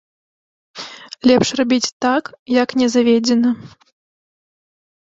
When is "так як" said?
2.07-2.69